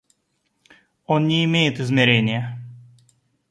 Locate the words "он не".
1.05-1.45